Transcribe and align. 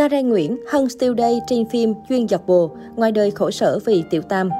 Karen 0.00 0.28
Nguyễn, 0.28 0.58
Hân 0.68 0.88
Still 0.88 1.14
Day 1.18 1.40
trên 1.46 1.68
phim 1.68 1.94
Duyên 2.08 2.28
dọc 2.28 2.46
bồ, 2.46 2.70
ngoài 2.96 3.12
đời 3.12 3.30
khổ 3.30 3.50
sở 3.50 3.78
vì 3.84 4.04
tiểu 4.10 4.22
tam. 4.22 4.50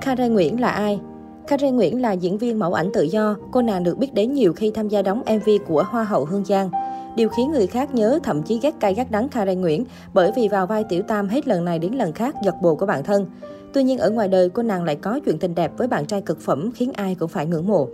Karen 0.00 0.34
Nguyễn 0.34 0.60
là 0.60 0.68
ai? 0.68 1.00
Karen 1.46 1.76
Nguyễn 1.76 2.02
là 2.02 2.12
diễn 2.12 2.38
viên 2.38 2.58
mẫu 2.58 2.72
ảnh 2.72 2.90
tự 2.92 3.02
do. 3.02 3.36
Cô 3.52 3.62
nàng 3.62 3.84
được 3.84 3.98
biết 3.98 4.14
đến 4.14 4.32
nhiều 4.32 4.52
khi 4.52 4.70
tham 4.70 4.88
gia 4.88 5.02
đóng 5.02 5.22
MV 5.26 5.50
của 5.68 5.84
Hoa 5.86 6.04
hậu 6.04 6.24
Hương 6.24 6.44
Giang. 6.44 6.70
Điều 7.16 7.28
khiến 7.28 7.50
người 7.50 7.66
khác 7.66 7.94
nhớ, 7.94 8.18
thậm 8.22 8.42
chí 8.42 8.58
ghét 8.62 8.74
cay 8.80 8.94
ghét 8.94 9.10
đắng 9.10 9.28
Karen 9.28 9.60
Nguyễn 9.60 9.84
bởi 10.14 10.32
vì 10.36 10.48
vào 10.48 10.66
vai 10.66 10.84
tiểu 10.88 11.02
tam 11.02 11.28
hết 11.28 11.48
lần 11.48 11.64
này 11.64 11.78
đến 11.78 11.92
lần 11.92 12.12
khác 12.12 12.34
giật 12.44 12.54
bồ 12.62 12.74
của 12.74 12.86
bản 12.86 13.04
thân. 13.04 13.26
Tuy 13.72 13.82
nhiên 13.82 13.98
ở 13.98 14.10
ngoài 14.10 14.28
đời 14.28 14.48
cô 14.48 14.62
nàng 14.62 14.84
lại 14.84 14.96
có 14.96 15.20
chuyện 15.24 15.38
tình 15.38 15.54
đẹp 15.54 15.72
với 15.78 15.88
bạn 15.88 16.06
trai 16.06 16.22
cực 16.22 16.40
phẩm 16.40 16.70
khiến 16.74 16.92
ai 16.94 17.14
cũng 17.14 17.28
phải 17.28 17.46
ngưỡng 17.46 17.68
mộ. 17.68 17.88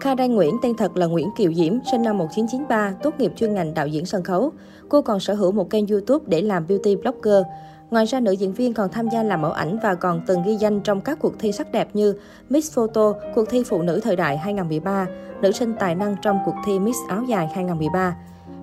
Kha 0.00 0.14
Đan 0.14 0.34
Nguyễn 0.34 0.58
tên 0.62 0.76
thật 0.76 0.96
là 0.96 1.06
Nguyễn 1.06 1.30
Kiều 1.36 1.52
Diễm, 1.54 1.72
sinh 1.90 2.02
năm 2.02 2.18
1993, 2.18 2.94
tốt 3.02 3.14
nghiệp 3.18 3.32
chuyên 3.36 3.54
ngành 3.54 3.74
đạo 3.74 3.86
diễn 3.86 4.06
sân 4.06 4.22
khấu. 4.22 4.52
Cô 4.88 5.02
còn 5.02 5.20
sở 5.20 5.34
hữu 5.34 5.52
một 5.52 5.70
kênh 5.70 5.86
YouTube 5.86 6.24
để 6.28 6.42
làm 6.42 6.66
beauty 6.66 6.96
blogger. 6.96 7.42
Ngoài 7.90 8.04
ra, 8.04 8.20
nữ 8.20 8.32
diễn 8.32 8.52
viên 8.52 8.74
còn 8.74 8.88
tham 8.88 9.08
gia 9.08 9.22
làm 9.22 9.42
mẫu 9.42 9.52
ảnh 9.52 9.78
và 9.82 9.94
còn 9.94 10.20
từng 10.26 10.42
ghi 10.42 10.54
danh 10.54 10.80
trong 10.80 11.00
các 11.00 11.18
cuộc 11.20 11.38
thi 11.38 11.52
sắc 11.52 11.72
đẹp 11.72 11.88
như 11.92 12.14
Miss 12.48 12.72
Photo, 12.72 13.12
cuộc 13.34 13.44
thi 13.50 13.62
Phụ 13.66 13.82
nữ 13.82 14.00
thời 14.02 14.16
đại 14.16 14.36
2013, 14.36 15.06
nữ 15.42 15.52
sinh 15.52 15.74
tài 15.78 15.94
năng 15.94 16.16
trong 16.22 16.38
cuộc 16.44 16.54
thi 16.66 16.78
Miss 16.78 16.98
áo 17.08 17.22
dài 17.28 17.48
2013. 17.54 18.16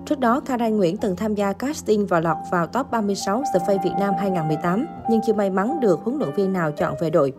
Trước 0.06 0.20
đó, 0.20 0.40
Karen 0.40 0.76
Nguyễn 0.76 0.96
từng 0.96 1.16
tham 1.16 1.34
gia 1.34 1.52
casting 1.52 2.06
và 2.06 2.20
lọt 2.20 2.36
vào 2.50 2.66
top 2.66 2.90
36 2.90 3.42
The 3.54 3.60
Face 3.66 3.82
Việt 3.84 3.94
Nam 4.00 4.14
2018, 4.18 4.86
nhưng 5.10 5.20
chưa 5.26 5.32
may 5.32 5.50
mắn 5.50 5.80
được 5.80 6.00
huấn 6.04 6.18
luyện 6.18 6.34
viên 6.36 6.52
nào 6.52 6.72
chọn 6.72 6.94
về 7.00 7.10
đội. 7.10 7.32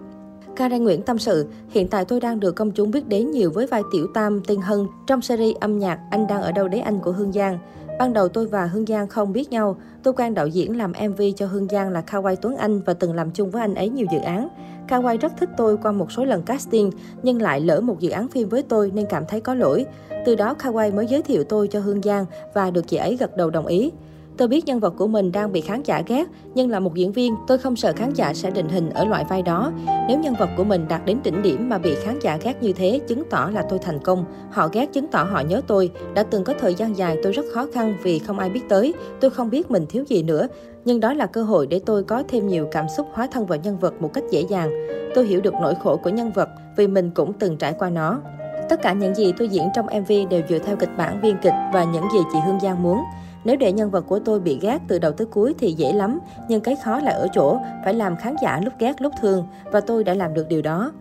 Karen 0.57 0.83
Nguyễn 0.83 1.01
tâm 1.01 1.19
sự, 1.19 1.45
hiện 1.69 1.87
tại 1.87 2.05
tôi 2.05 2.19
đang 2.19 2.39
được 2.39 2.51
công 2.51 2.71
chúng 2.71 2.91
biết 2.91 3.07
đến 3.07 3.31
nhiều 3.31 3.51
với 3.51 3.67
vai 3.67 3.81
tiểu 3.91 4.07
tam 4.13 4.41
Tiên 4.41 4.61
Hân 4.61 4.87
trong 5.07 5.21
series 5.21 5.57
âm 5.59 5.79
nhạc 5.79 5.99
Anh 6.11 6.27
đang 6.27 6.41
ở 6.41 6.51
đâu 6.51 6.67
đấy 6.67 6.81
anh 6.81 6.99
của 6.99 7.11
Hương 7.11 7.31
Giang. 7.31 7.59
Ban 7.99 8.13
đầu 8.13 8.27
tôi 8.27 8.47
và 8.47 8.65
Hương 8.65 8.85
Giang 8.85 9.07
không 9.07 9.33
biết 9.33 9.51
nhau. 9.51 9.77
Tôi 10.03 10.13
quen 10.13 10.33
đạo 10.33 10.47
diễn 10.47 10.77
làm 10.77 10.93
MV 11.09 11.21
cho 11.35 11.47
Hương 11.47 11.67
Giang 11.67 11.89
là 11.89 12.03
Kawai 12.11 12.35
Tuấn 12.35 12.57
Anh 12.57 12.81
và 12.81 12.93
từng 12.93 13.13
làm 13.15 13.31
chung 13.31 13.51
với 13.51 13.61
anh 13.61 13.75
ấy 13.75 13.89
nhiều 13.89 14.07
dự 14.11 14.19
án. 14.19 14.47
Kawai 14.87 15.17
rất 15.17 15.31
thích 15.37 15.49
tôi 15.57 15.77
qua 15.77 15.91
một 15.91 16.11
số 16.11 16.25
lần 16.25 16.41
casting, 16.41 16.91
nhưng 17.23 17.41
lại 17.41 17.61
lỡ 17.61 17.81
một 17.81 17.99
dự 17.99 18.09
án 18.09 18.27
phim 18.27 18.49
với 18.49 18.63
tôi 18.63 18.91
nên 18.95 19.05
cảm 19.09 19.25
thấy 19.25 19.41
có 19.41 19.53
lỗi. 19.53 19.85
Từ 20.25 20.35
đó 20.35 20.55
Kawai 20.59 20.95
mới 20.95 21.07
giới 21.07 21.21
thiệu 21.21 21.43
tôi 21.43 21.67
cho 21.67 21.79
Hương 21.79 22.01
Giang 22.01 22.25
và 22.53 22.71
được 22.71 22.87
chị 22.87 22.97
ấy 22.97 23.17
gật 23.17 23.37
đầu 23.37 23.49
đồng 23.49 23.65
ý. 23.65 23.91
Tôi 24.37 24.47
biết 24.47 24.65
nhân 24.65 24.79
vật 24.79 24.93
của 24.97 25.07
mình 25.07 25.31
đang 25.31 25.51
bị 25.51 25.61
khán 25.61 25.83
giả 25.83 26.01
ghét, 26.07 26.27
nhưng 26.55 26.69
là 26.69 26.79
một 26.79 26.95
diễn 26.95 27.11
viên, 27.11 27.35
tôi 27.47 27.57
không 27.57 27.75
sợ 27.75 27.93
khán 27.95 28.13
giả 28.13 28.33
sẽ 28.33 28.51
định 28.51 28.69
hình 28.69 28.89
ở 28.89 29.05
loại 29.05 29.25
vai 29.29 29.41
đó. 29.41 29.71
Nếu 30.07 30.19
nhân 30.19 30.33
vật 30.39 30.49
của 30.57 30.63
mình 30.63 30.85
đạt 30.89 31.05
đến 31.05 31.17
đỉnh 31.23 31.41
điểm 31.41 31.69
mà 31.69 31.77
bị 31.77 31.95
khán 31.95 32.19
giả 32.21 32.37
ghét 32.43 32.63
như 32.63 32.73
thế, 32.73 32.99
chứng 33.07 33.23
tỏ 33.29 33.49
là 33.53 33.61
tôi 33.69 33.79
thành 33.79 33.99
công. 33.99 34.25
Họ 34.51 34.69
ghét 34.73 34.93
chứng 34.93 35.07
tỏ 35.07 35.23
họ 35.23 35.39
nhớ 35.39 35.61
tôi. 35.67 35.91
Đã 36.13 36.23
từng 36.23 36.43
có 36.43 36.53
thời 36.59 36.75
gian 36.75 36.97
dài 36.97 37.17
tôi 37.23 37.31
rất 37.31 37.45
khó 37.53 37.65
khăn 37.73 37.97
vì 38.03 38.19
không 38.19 38.39
ai 38.39 38.49
biết 38.49 38.61
tới. 38.69 38.93
Tôi 39.19 39.31
không 39.31 39.49
biết 39.49 39.71
mình 39.71 39.85
thiếu 39.89 40.03
gì 40.07 40.23
nữa. 40.23 40.47
Nhưng 40.85 40.99
đó 40.99 41.13
là 41.13 41.25
cơ 41.25 41.43
hội 41.43 41.67
để 41.67 41.79
tôi 41.85 42.03
có 42.03 42.23
thêm 42.27 42.47
nhiều 42.47 42.67
cảm 42.71 42.85
xúc 42.97 43.07
hóa 43.13 43.27
thân 43.31 43.45
vào 43.45 43.59
nhân 43.63 43.77
vật 43.79 44.01
một 44.01 44.13
cách 44.13 44.23
dễ 44.31 44.41
dàng. 44.49 44.69
Tôi 45.15 45.25
hiểu 45.25 45.41
được 45.41 45.53
nỗi 45.61 45.75
khổ 45.83 45.97
của 46.03 46.09
nhân 46.09 46.31
vật 46.31 46.49
vì 46.77 46.87
mình 46.87 47.11
cũng 47.15 47.33
từng 47.33 47.57
trải 47.57 47.73
qua 47.79 47.89
nó. 47.89 48.19
Tất 48.69 48.81
cả 48.81 48.93
những 48.93 49.15
gì 49.15 49.33
tôi 49.37 49.49
diễn 49.49 49.69
trong 49.75 49.85
MV 49.85 50.11
đều 50.29 50.41
dựa 50.49 50.59
theo 50.59 50.75
kịch 50.75 50.97
bản 50.97 51.21
biên 51.21 51.37
kịch 51.41 51.53
và 51.73 51.83
những 51.83 52.03
gì 52.13 52.19
chị 52.33 52.39
Hương 52.45 52.59
Giang 52.59 52.83
muốn. 52.83 52.97
Nếu 53.47 53.55
để 53.55 53.71
nhân 53.71 53.91
vật 53.91 54.01
của 54.07 54.19
tôi 54.19 54.39
bị 54.39 54.59
ghét 54.61 54.79
từ 54.87 54.99
đầu 54.99 55.11
tới 55.11 55.27
cuối 55.27 55.55
thì 55.57 55.71
dễ 55.71 55.93
lắm, 55.93 56.19
nhưng 56.47 56.61
cái 56.61 56.75
khó 56.83 56.99
là 56.99 57.11
ở 57.11 57.27
chỗ 57.33 57.59
phải 57.83 57.93
làm 57.93 58.15
khán 58.15 58.35
giả 58.41 58.61
lúc 58.63 58.73
ghét 58.79 59.01
lúc 59.01 59.13
thương 59.21 59.43
và 59.71 59.81
tôi 59.81 60.03
đã 60.03 60.13
làm 60.13 60.33
được 60.33 60.47
điều 60.49 60.61
đó. 60.61 60.91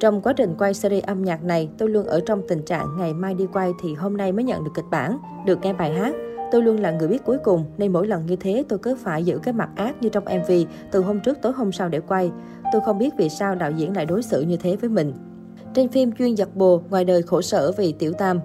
Trong 0.00 0.20
quá 0.20 0.32
trình 0.32 0.54
quay 0.58 0.74
series 0.74 1.04
âm 1.04 1.24
nhạc 1.24 1.44
này, 1.44 1.68
tôi 1.78 1.88
luôn 1.88 2.06
ở 2.06 2.20
trong 2.26 2.42
tình 2.48 2.62
trạng 2.62 2.86
ngày 2.98 3.14
mai 3.14 3.34
đi 3.34 3.46
quay 3.52 3.70
thì 3.82 3.94
hôm 3.94 4.16
nay 4.16 4.32
mới 4.32 4.44
nhận 4.44 4.64
được 4.64 4.70
kịch 4.74 4.84
bản, 4.90 5.18
được 5.46 5.58
nghe 5.62 5.72
bài 5.72 5.92
hát. 5.94 6.14
Tôi 6.52 6.62
luôn 6.62 6.80
là 6.80 6.90
người 6.90 7.08
biết 7.08 7.24
cuối 7.24 7.38
cùng, 7.38 7.64
nên 7.78 7.92
mỗi 7.92 8.06
lần 8.06 8.26
như 8.26 8.36
thế 8.36 8.64
tôi 8.68 8.78
cứ 8.78 8.96
phải 8.96 9.24
giữ 9.24 9.38
cái 9.42 9.54
mặt 9.54 9.70
ác 9.76 10.02
như 10.02 10.08
trong 10.08 10.24
MV 10.24 10.52
từ 10.90 11.00
hôm 11.00 11.20
trước 11.20 11.38
tối 11.42 11.52
hôm 11.52 11.72
sau 11.72 11.88
để 11.88 12.00
quay. 12.00 12.30
Tôi 12.72 12.82
không 12.84 12.98
biết 12.98 13.10
vì 13.18 13.28
sao 13.28 13.54
đạo 13.54 13.70
diễn 13.70 13.96
lại 13.96 14.06
đối 14.06 14.22
xử 14.22 14.40
như 14.40 14.56
thế 14.56 14.76
với 14.76 14.90
mình. 14.90 15.12
Trên 15.74 15.88
phim 15.88 16.12
chuyên 16.12 16.34
giật 16.34 16.56
bồ, 16.56 16.82
ngoài 16.90 17.04
đời 17.04 17.22
khổ 17.22 17.42
sở 17.42 17.72
vì 17.72 17.92
tiểu 17.92 18.12
tam, 18.12 18.40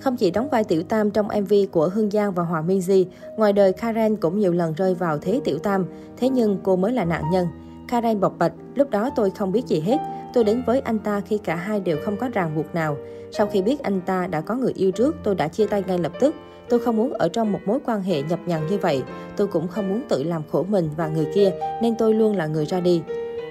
không 0.00 0.16
chỉ 0.16 0.30
đóng 0.30 0.48
vai 0.48 0.64
tiểu 0.64 0.82
tam 0.82 1.10
trong 1.10 1.28
MV 1.40 1.54
của 1.72 1.88
Hương 1.88 2.10
Giang 2.10 2.32
và 2.32 2.42
Hòa 2.42 2.62
Minzy, 2.62 3.04
ngoài 3.36 3.52
đời 3.52 3.72
Karen 3.72 4.16
cũng 4.16 4.38
nhiều 4.38 4.52
lần 4.52 4.74
rơi 4.74 4.94
vào 4.94 5.18
thế 5.18 5.40
tiểu 5.44 5.58
tam, 5.58 5.86
thế 6.16 6.28
nhưng 6.28 6.58
cô 6.62 6.76
mới 6.76 6.92
là 6.92 7.04
nạn 7.04 7.22
nhân. 7.32 7.46
Karen 7.88 8.20
bộc 8.20 8.38
bạch, 8.38 8.52
lúc 8.74 8.90
đó 8.90 9.10
tôi 9.16 9.30
không 9.30 9.52
biết 9.52 9.66
gì 9.66 9.80
hết. 9.80 9.96
Tôi 10.34 10.44
đến 10.44 10.62
với 10.66 10.80
anh 10.80 10.98
ta 10.98 11.20
khi 11.20 11.38
cả 11.38 11.56
hai 11.56 11.80
đều 11.80 11.96
không 12.04 12.16
có 12.16 12.28
ràng 12.28 12.56
buộc 12.56 12.74
nào. 12.74 12.96
Sau 13.32 13.46
khi 13.46 13.62
biết 13.62 13.82
anh 13.82 14.00
ta 14.00 14.26
đã 14.26 14.40
có 14.40 14.54
người 14.54 14.72
yêu 14.76 14.90
trước, 14.90 15.16
tôi 15.24 15.34
đã 15.34 15.48
chia 15.48 15.66
tay 15.66 15.84
ngay 15.86 15.98
lập 15.98 16.12
tức. 16.20 16.34
Tôi 16.68 16.80
không 16.80 16.96
muốn 16.96 17.12
ở 17.12 17.28
trong 17.28 17.52
một 17.52 17.60
mối 17.66 17.78
quan 17.86 18.02
hệ 18.02 18.22
nhập 18.22 18.38
nhằng 18.46 18.66
như 18.66 18.78
vậy. 18.78 19.02
Tôi 19.36 19.46
cũng 19.46 19.68
không 19.68 19.88
muốn 19.88 20.02
tự 20.08 20.22
làm 20.22 20.42
khổ 20.52 20.64
mình 20.68 20.90
và 20.96 21.08
người 21.08 21.26
kia, 21.34 21.50
nên 21.82 21.94
tôi 21.96 22.14
luôn 22.14 22.36
là 22.36 22.46
người 22.46 22.64
ra 22.64 22.80
đi. 22.80 23.02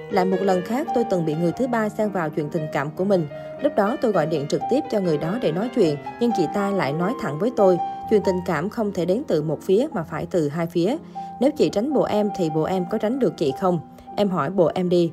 Lại 0.09 0.25
một 0.25 0.37
lần 0.41 0.61
khác, 0.61 0.87
tôi 0.95 1.03
từng 1.03 1.25
bị 1.25 1.33
người 1.33 1.51
thứ 1.51 1.67
ba 1.67 1.89
xen 1.89 2.09
vào 2.09 2.29
chuyện 2.29 2.49
tình 2.49 2.67
cảm 2.73 2.91
của 2.91 3.03
mình. 3.03 3.27
Lúc 3.61 3.73
đó 3.75 3.97
tôi 4.01 4.11
gọi 4.11 4.25
điện 4.25 4.45
trực 4.49 4.61
tiếp 4.69 4.79
cho 4.91 4.99
người 4.99 5.17
đó 5.17 5.37
để 5.41 5.51
nói 5.51 5.69
chuyện, 5.75 5.95
nhưng 6.19 6.31
chị 6.37 6.45
ta 6.53 6.71
lại 6.71 6.93
nói 6.93 7.13
thẳng 7.21 7.39
với 7.39 7.51
tôi, 7.55 7.77
chuyện 8.09 8.21
tình 8.25 8.39
cảm 8.45 8.69
không 8.69 8.91
thể 8.91 9.05
đến 9.05 9.23
từ 9.27 9.41
một 9.41 9.61
phía 9.61 9.87
mà 9.93 10.03
phải 10.03 10.27
từ 10.31 10.49
hai 10.49 10.67
phía. 10.67 10.97
Nếu 11.41 11.51
chị 11.51 11.69
tránh 11.69 11.93
bộ 11.93 12.03
em 12.03 12.29
thì 12.37 12.49
bộ 12.49 12.63
em 12.63 12.85
có 12.91 12.97
tránh 12.97 13.19
được 13.19 13.33
chị 13.37 13.53
không? 13.59 13.79
Em 14.15 14.29
hỏi 14.29 14.49
bộ 14.49 14.71
em 14.75 14.89
đi. 14.89 15.11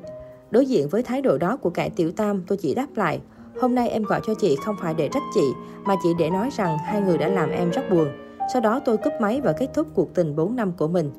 Đối 0.51 0.65
diện 0.65 0.89
với 0.89 1.03
thái 1.03 1.21
độ 1.21 1.37
đó 1.37 1.57
của 1.57 1.69
cải 1.69 1.89
tiểu 1.89 2.11
tam, 2.11 2.43
tôi 2.47 2.57
chỉ 2.57 2.75
đáp 2.75 2.87
lại, 2.95 3.19
hôm 3.61 3.75
nay 3.75 3.89
em 3.89 4.03
gọi 4.03 4.21
cho 4.27 4.33
chị 4.41 4.55
không 4.65 4.75
phải 4.81 4.93
để 4.93 5.09
trách 5.13 5.23
chị, 5.33 5.45
mà 5.83 5.95
chỉ 6.03 6.09
để 6.19 6.29
nói 6.29 6.49
rằng 6.57 6.77
hai 6.77 7.01
người 7.01 7.17
đã 7.17 7.27
làm 7.27 7.49
em 7.49 7.69
rất 7.69 7.89
buồn. 7.89 8.07
Sau 8.53 8.61
đó 8.61 8.81
tôi 8.85 8.97
cúp 8.97 9.13
máy 9.21 9.41
và 9.41 9.53
kết 9.53 9.67
thúc 9.73 9.87
cuộc 9.93 10.13
tình 10.13 10.35
4 10.35 10.55
năm 10.55 10.71
của 10.71 10.87
mình. 10.87 11.11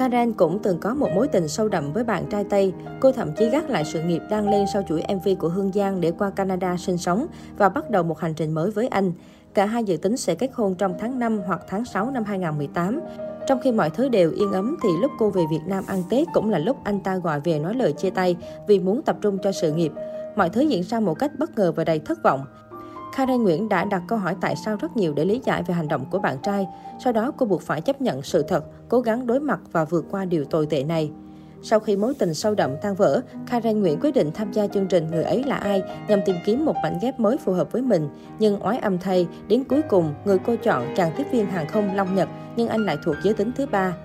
Karen 0.00 0.32
cũng 0.32 0.58
từng 0.62 0.78
có 0.78 0.94
một 0.94 1.08
mối 1.14 1.28
tình 1.28 1.48
sâu 1.48 1.68
đậm 1.68 1.92
với 1.92 2.04
bạn 2.04 2.26
trai 2.30 2.44
Tây. 2.44 2.72
Cô 3.00 3.12
thậm 3.12 3.30
chí 3.38 3.50
gác 3.50 3.70
lại 3.70 3.84
sự 3.84 4.02
nghiệp 4.02 4.22
đang 4.30 4.50
lên 4.50 4.66
sau 4.72 4.82
chuỗi 4.88 5.02
MV 5.14 5.28
của 5.38 5.48
Hương 5.48 5.72
Giang 5.72 6.00
để 6.00 6.12
qua 6.18 6.30
Canada 6.30 6.76
sinh 6.76 6.98
sống 6.98 7.26
và 7.58 7.68
bắt 7.68 7.90
đầu 7.90 8.02
một 8.02 8.18
hành 8.18 8.34
trình 8.34 8.54
mới 8.54 8.70
với 8.70 8.88
anh. 8.88 9.12
Cả 9.54 9.66
hai 9.66 9.84
dự 9.84 9.96
tính 9.96 10.16
sẽ 10.16 10.34
kết 10.34 10.50
hôn 10.54 10.74
trong 10.74 10.94
tháng 10.98 11.18
5 11.18 11.40
hoặc 11.46 11.60
tháng 11.68 11.84
6 11.84 12.10
năm 12.10 12.24
2018. 12.24 13.00
Trong 13.46 13.60
khi 13.62 13.72
mọi 13.72 13.90
thứ 13.90 14.08
đều 14.08 14.32
yên 14.32 14.52
ấm 14.52 14.76
thì 14.82 14.88
lúc 15.00 15.10
cô 15.18 15.30
về 15.30 15.42
Việt 15.50 15.62
Nam 15.66 15.84
ăn 15.86 16.02
Tết 16.10 16.26
cũng 16.34 16.50
là 16.50 16.58
lúc 16.58 16.76
anh 16.84 17.00
ta 17.00 17.16
gọi 17.16 17.40
về 17.40 17.58
nói 17.58 17.74
lời 17.74 17.92
chia 17.92 18.10
tay 18.10 18.36
vì 18.68 18.78
muốn 18.78 19.02
tập 19.02 19.16
trung 19.20 19.38
cho 19.42 19.52
sự 19.52 19.72
nghiệp. 19.72 19.92
Mọi 20.36 20.48
thứ 20.50 20.60
diễn 20.60 20.82
ra 20.82 21.00
một 21.00 21.18
cách 21.18 21.32
bất 21.38 21.56
ngờ 21.56 21.72
và 21.72 21.84
đầy 21.84 21.98
thất 21.98 22.22
vọng. 22.22 22.44
Karen 23.20 23.42
Nguyễn 23.42 23.68
đã 23.68 23.84
đặt 23.84 24.02
câu 24.06 24.18
hỏi 24.18 24.36
tại 24.40 24.56
sao 24.56 24.76
rất 24.76 24.96
nhiều 24.96 25.12
để 25.14 25.24
lý 25.24 25.40
giải 25.44 25.62
về 25.62 25.74
hành 25.74 25.88
động 25.88 26.04
của 26.10 26.18
bạn 26.18 26.36
trai. 26.42 26.66
Sau 27.04 27.12
đó 27.12 27.32
cô 27.36 27.46
buộc 27.46 27.62
phải 27.62 27.80
chấp 27.80 28.00
nhận 28.00 28.22
sự 28.22 28.42
thật, 28.42 28.64
cố 28.88 29.00
gắng 29.00 29.26
đối 29.26 29.40
mặt 29.40 29.60
và 29.72 29.84
vượt 29.84 30.04
qua 30.10 30.24
điều 30.24 30.44
tồi 30.44 30.66
tệ 30.66 30.84
này. 30.84 31.10
Sau 31.62 31.80
khi 31.80 31.96
mối 31.96 32.14
tình 32.18 32.34
sâu 32.34 32.54
đậm 32.54 32.70
tan 32.82 32.94
vỡ, 32.94 33.20
Karen 33.50 33.80
Nguyễn 33.80 34.00
quyết 34.00 34.14
định 34.14 34.30
tham 34.34 34.52
gia 34.52 34.66
chương 34.66 34.86
trình 34.86 35.10
Người 35.10 35.24
ấy 35.24 35.44
là 35.44 35.56
ai 35.56 35.82
nhằm 36.08 36.20
tìm 36.26 36.36
kiếm 36.44 36.64
một 36.64 36.74
mảnh 36.82 36.98
ghép 37.02 37.20
mới 37.20 37.36
phù 37.36 37.52
hợp 37.52 37.72
với 37.72 37.82
mình. 37.82 38.08
Nhưng 38.38 38.62
oái 38.62 38.78
âm 38.78 38.98
thay, 38.98 39.28
đến 39.48 39.64
cuối 39.64 39.82
cùng, 39.82 40.14
người 40.24 40.38
cô 40.38 40.56
chọn 40.56 40.94
chàng 40.96 41.12
tiếp 41.16 41.24
viên 41.32 41.46
hàng 41.46 41.68
không 41.68 41.94
Long 41.94 42.14
Nhật, 42.14 42.28
nhưng 42.56 42.68
anh 42.68 42.84
lại 42.84 42.96
thuộc 43.04 43.16
giới 43.22 43.34
tính 43.34 43.52
thứ 43.56 43.66
ba. 43.66 43.96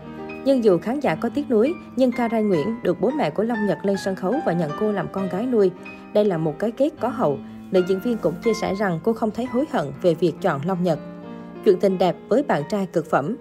Nhưng 0.45 0.63
dù 0.63 0.77
khán 0.77 0.99
giả 0.99 1.15
có 1.15 1.29
tiếc 1.29 1.49
nuối, 1.49 1.73
nhưng 1.95 2.11
Kara 2.11 2.39
Nguyễn 2.39 2.75
được 2.83 3.01
bố 3.01 3.11
mẹ 3.11 3.29
của 3.29 3.43
Long 3.43 3.65
Nhật 3.67 3.77
lên 3.85 3.97
sân 3.97 4.15
khấu 4.15 4.35
và 4.45 4.53
nhận 4.53 4.71
cô 4.79 4.91
làm 4.91 5.07
con 5.11 5.29
gái 5.29 5.45
nuôi. 5.45 5.71
Đây 6.13 6.25
là 6.25 6.37
một 6.37 6.53
cái 6.59 6.71
kết 6.71 6.89
có 6.99 7.07
hậu, 7.07 7.37
nữ 7.71 7.83
diễn 7.87 7.99
viên 7.99 8.17
cũng 8.17 8.33
chia 8.43 8.53
sẻ 8.53 8.75
rằng 8.75 8.99
cô 9.03 9.13
không 9.13 9.31
thấy 9.31 9.45
hối 9.45 9.65
hận 9.71 9.85
về 10.01 10.13
việc 10.13 10.33
chọn 10.41 10.61
Long 10.65 10.83
Nhật. 10.83 10.99
Chuyện 11.65 11.79
tình 11.79 11.97
đẹp 11.97 12.15
với 12.29 12.43
bạn 12.43 12.63
trai 12.69 12.85
cực 12.85 13.05
phẩm. 13.09 13.37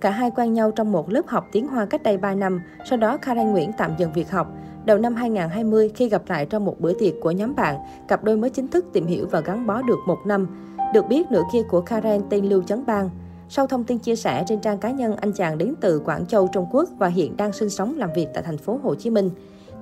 Cả 0.00 0.10
hai 0.10 0.30
quen 0.36 0.52
nhau 0.52 0.70
trong 0.70 0.92
một 0.92 1.10
lớp 1.10 1.26
học 1.26 1.44
tiếng 1.52 1.68
Hoa 1.68 1.86
cách 1.86 2.02
đây 2.02 2.18
3 2.18 2.34
năm, 2.34 2.60
sau 2.90 2.98
đó 2.98 3.16
Karen 3.16 3.52
Nguyễn 3.52 3.70
tạm 3.78 3.90
dừng 3.98 4.12
việc 4.12 4.30
học. 4.30 4.52
Đầu 4.84 4.98
năm 4.98 5.14
2020, 5.14 5.90
khi 5.94 6.08
gặp 6.08 6.22
lại 6.28 6.46
trong 6.46 6.64
một 6.64 6.80
bữa 6.80 6.92
tiệc 6.92 7.14
của 7.22 7.30
nhóm 7.30 7.54
bạn, 7.54 7.76
cặp 8.08 8.24
đôi 8.24 8.36
mới 8.36 8.50
chính 8.50 8.68
thức 8.68 8.84
tìm 8.92 9.06
hiểu 9.06 9.26
và 9.30 9.40
gắn 9.40 9.66
bó 9.66 9.82
được 9.82 9.98
một 10.06 10.18
năm. 10.26 10.46
Được 10.94 11.06
biết, 11.08 11.30
nửa 11.30 11.42
kia 11.52 11.62
của 11.70 11.80
Karen 11.80 12.22
tên 12.30 12.44
Lưu 12.44 12.62
Chấn 12.62 12.86
Bang. 12.86 13.10
Sau 13.48 13.66
thông 13.66 13.84
tin 13.84 13.98
chia 13.98 14.16
sẻ 14.16 14.44
trên 14.48 14.60
trang 14.60 14.78
cá 14.78 14.90
nhân, 14.90 15.16
anh 15.16 15.32
chàng 15.32 15.58
đến 15.58 15.74
từ 15.80 15.98
Quảng 15.98 16.26
Châu, 16.26 16.48
Trung 16.52 16.66
Quốc 16.72 16.88
và 16.98 17.08
hiện 17.08 17.36
đang 17.36 17.52
sinh 17.52 17.70
sống 17.70 17.94
làm 17.96 18.10
việc 18.16 18.28
tại 18.34 18.42
thành 18.42 18.58
phố 18.58 18.80
Hồ 18.82 18.94
Chí 18.94 19.10
Minh. 19.10 19.30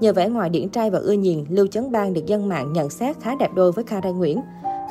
Nhờ 0.00 0.12
vẻ 0.12 0.28
ngoài 0.28 0.50
điển 0.50 0.68
trai 0.68 0.90
và 0.90 0.98
ưa 0.98 1.12
nhìn, 1.12 1.44
Lưu 1.48 1.66
Chấn 1.66 1.92
Bang 1.92 2.14
được 2.14 2.26
dân 2.26 2.48
mạng 2.48 2.72
nhận 2.72 2.90
xét 2.90 3.16
khá 3.20 3.34
đẹp 3.40 3.50
đôi 3.54 3.72
với 3.72 3.84
Karen 3.84 4.18
Nguyễn. 4.18 4.40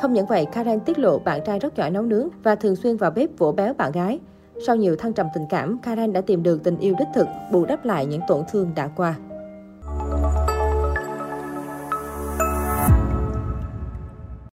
Không 0.02 0.14
những 0.14 0.26
vậy, 0.26 0.46
Karen 0.46 0.80
tiết 0.80 1.00
lộ 1.00 1.20
bạn 1.20 1.42
trai 1.46 1.60
rất 1.60 1.76
giỏi 1.76 1.92
nấu 1.92 2.04
nướng 2.04 2.28
và 2.44 2.56
thường 2.56 2.76
xuyên 2.76 2.98
vào 2.98 3.12
bếp 3.12 3.30
vỗ 3.38 3.52
béo 3.52 3.74
bạn 3.74 3.92
gái. 3.92 4.20
Sau 4.68 4.76
nhiều 4.76 4.96
thăng 4.96 5.14
trầm 5.14 5.28
tình 5.34 5.46
cảm, 5.50 5.80
Karen 5.80 6.14
đã 6.14 6.22
tìm 6.22 6.44
được 6.44 6.64
tình 6.64 6.78
yêu 6.78 6.96
đích 7.00 7.08
thực, 7.16 7.28
bù 7.52 7.66
đắp 7.66 7.86
lại 7.86 8.06
những 8.06 8.22
tổn 8.28 8.44
thương 8.52 8.72
đã 8.76 8.88
qua. 8.88 9.16